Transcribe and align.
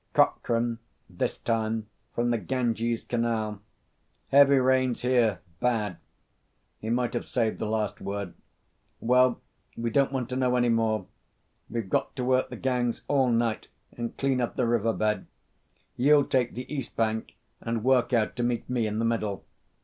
"Cockran, 0.15 0.79
this 1.11 1.37
time, 1.37 1.85
from 2.15 2.31
the 2.31 2.39
Ganges 2.39 3.03
Canal: 3.03 3.61
'Heavy 4.29 4.57
rains 4.57 5.03
here. 5.03 5.41
Bad.' 5.59 5.97
He 6.79 6.89
might 6.89 7.13
have 7.13 7.27
saved 7.27 7.59
the 7.59 7.67
last 7.67 8.01
word. 8.01 8.33
Well, 8.99 9.41
we 9.77 9.91
don't 9.91 10.11
want 10.11 10.29
to 10.29 10.35
know 10.35 10.55
any 10.55 10.69
more. 10.69 11.05
We've 11.69 11.87
got 11.87 12.15
to 12.15 12.23
work 12.23 12.49
the 12.49 12.57
gangs 12.57 13.03
all 13.07 13.29
night 13.29 13.67
and 13.95 14.17
clean 14.17 14.41
up 14.41 14.55
the 14.55 14.65
riverbed. 14.65 15.27
You'll 15.95 16.25
take 16.25 16.55
the 16.55 16.73
east 16.73 16.95
bank 16.95 17.35
and 17.59 17.83
work 17.83 18.11
out 18.11 18.35
to 18.37 18.43
meet 18.43 18.67
me 18.67 18.87
in 18.87 18.97
the 18.97 19.05
middle. 19.05 19.45